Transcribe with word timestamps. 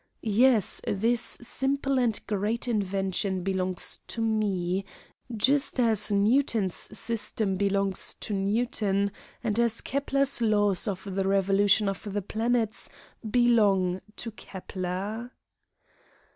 Yes, 0.23 0.81
this 0.87 1.37
simple 1.43 1.99
and 1.99 2.19
great 2.25 2.67
invention 2.67 3.43
belongs 3.43 3.99
to 4.07 4.19
me, 4.19 4.83
just 5.37 5.79
as 5.79 6.11
Newton's 6.11 6.73
system 6.73 7.55
belongs 7.55 8.15
to 8.21 8.33
Newton, 8.33 9.11
and 9.43 9.59
as 9.59 9.79
Kepler's 9.81 10.41
laws 10.41 10.87
of 10.87 11.03
the 11.13 11.27
revolution 11.27 11.87
of 11.87 12.11
the 12.11 12.21
planets 12.23 12.89
belong 13.29 14.01
to 14.15 14.31
Kepler. 14.31 15.33